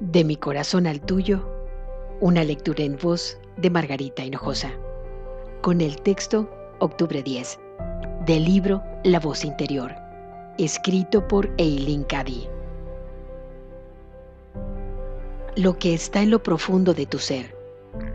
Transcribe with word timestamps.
De 0.00 0.24
mi 0.24 0.36
corazón 0.36 0.86
al 0.86 1.00
tuyo, 1.00 1.40
una 2.20 2.44
lectura 2.44 2.84
en 2.84 2.98
voz 2.98 3.38
de 3.56 3.70
Margarita 3.70 4.22
Hinojosa, 4.22 4.70
con 5.62 5.80
el 5.80 6.02
texto 6.02 6.50
Octubre 6.80 7.22
10, 7.22 7.58
del 8.26 8.44
libro 8.44 8.82
La 9.04 9.20
voz 9.20 9.42
interior, 9.42 9.94
escrito 10.58 11.26
por 11.26 11.50
Eileen 11.56 12.04
Cady. 12.04 12.46
Lo 15.56 15.78
que 15.78 15.94
está 15.94 16.20
en 16.20 16.30
lo 16.30 16.42
profundo 16.42 16.92
de 16.92 17.06
tu 17.06 17.18
ser 17.18 17.56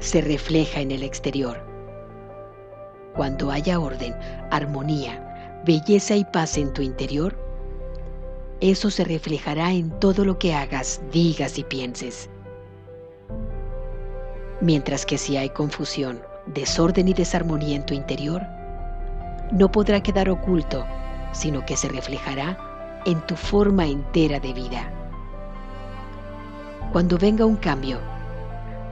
se 0.00 0.20
refleja 0.20 0.82
en 0.82 0.90
el 0.90 1.02
exterior. 1.02 1.64
Cuando 3.16 3.50
haya 3.50 3.80
orden, 3.80 4.14
armonía, 4.50 5.62
belleza 5.64 6.14
y 6.14 6.26
paz 6.26 6.58
en 6.58 6.74
tu 6.74 6.82
interior, 6.82 7.34
eso 8.60 8.90
se 8.90 9.04
reflejará 9.04 9.72
en 9.72 9.90
todo 10.00 10.24
lo 10.24 10.38
que 10.38 10.54
hagas, 10.54 11.00
digas 11.10 11.58
y 11.58 11.64
pienses. 11.64 12.28
Mientras 14.60 15.06
que 15.06 15.16
si 15.16 15.38
hay 15.38 15.48
confusión, 15.48 16.20
desorden 16.46 17.08
y 17.08 17.14
desarmonía 17.14 17.76
en 17.76 17.86
tu 17.86 17.94
interior, 17.94 18.42
no 19.50 19.72
podrá 19.72 20.02
quedar 20.02 20.28
oculto, 20.28 20.84
sino 21.32 21.64
que 21.64 21.76
se 21.76 21.88
reflejará 21.88 23.02
en 23.06 23.20
tu 23.26 23.34
forma 23.34 23.86
entera 23.86 24.38
de 24.38 24.52
vida. 24.52 24.92
Cuando 26.92 27.16
venga 27.16 27.46
un 27.46 27.56
cambio, 27.56 27.98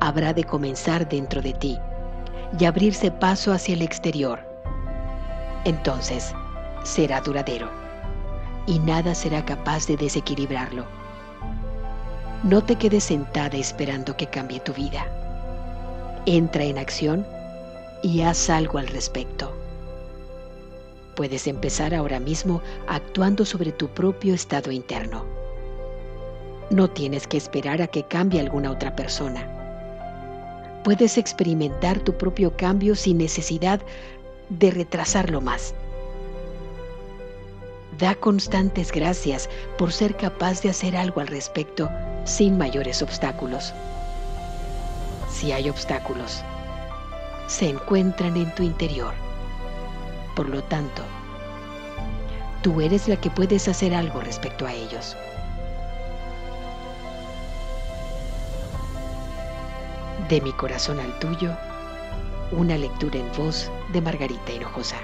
habrá 0.01 0.33
de 0.33 0.45
comenzar 0.45 1.07
dentro 1.07 1.43
de 1.43 1.53
ti 1.53 1.79
y 2.59 2.65
abrirse 2.65 3.11
paso 3.11 3.53
hacia 3.53 3.75
el 3.75 3.83
exterior. 3.83 4.41
Entonces, 5.65 6.33
será 6.85 7.21
duradero 7.21 7.88
y 8.69 8.79
nada 8.81 9.15
será 9.15 9.45
capaz 9.47 9.87
de 9.87 9.97
desequilibrarlo. 9.97 10.85
No 12.43 12.63
te 12.63 12.77
quedes 12.77 13.05
sentada 13.05 13.57
esperando 13.57 14.15
que 14.15 14.27
cambie 14.27 14.61
tu 14.61 14.75
vida. 14.75 15.07
Entra 16.27 16.65
en 16.65 16.77
acción 16.77 17.27
y 18.03 18.21
haz 18.21 18.51
algo 18.51 18.79
al 18.79 18.87
respecto. 18.87 19.53
Puedes 21.17 21.47
empezar 21.47 21.95
ahora 21.95 22.21
mismo 22.21 22.61
actuando 22.87 23.47
sobre 23.47 23.73
tu 23.73 23.89
propio 23.89 24.35
estado 24.35 24.71
interno. 24.71 25.25
No 26.71 26.91
tienes 26.91 27.27
que 27.27 27.39
esperar 27.39 27.81
a 27.81 27.87
que 27.87 28.03
cambie 28.03 28.39
alguna 28.39 28.71
otra 28.71 28.95
persona. 28.95 29.49
Puedes 30.85 31.17
experimentar 31.17 32.01
tu 32.01 32.13
propio 32.19 32.55
cambio 32.55 32.95
sin 32.95 33.17
necesidad 33.17 33.81
de 34.51 34.71
retrasarlo 34.71 35.41
más. 35.41 35.75
Da 37.99 38.15
constantes 38.15 38.93
gracias 38.93 39.51
por 39.77 39.93
ser 39.93 40.17
capaz 40.17 40.63
de 40.63 40.71
hacer 40.71 40.97
algo 40.97 41.21
al 41.21 41.27
respecto 41.27 41.91
sin 42.25 42.57
mayores 42.57 43.03
obstáculos. 43.03 43.75
Si 45.29 45.51
hay 45.51 45.69
obstáculos, 45.69 46.45
se 47.49 47.69
encuentran 47.69 48.37
en 48.37 48.55
tu 48.55 48.63
interior. 48.63 49.15
Por 50.37 50.49
lo 50.49 50.63
tanto, 50.63 51.03
tú 52.63 52.81
eres 52.81 53.09
la 53.09 53.17
que 53.17 53.31
puedes 53.31 53.67
hacer 53.67 53.93
algo 53.93 54.21
respecto 54.21 54.65
a 54.65 54.73
ellos. 54.73 55.17
De 60.29 60.41
mi 60.41 60.53
corazón 60.53 61.01
al 61.01 61.19
tuyo, 61.19 61.57
una 62.53 62.79
lectura 62.79 63.19
en 63.19 63.33
voz 63.37 63.73
de 63.93 64.01
Margarita 64.01 64.53
Hinojosa. 64.53 64.99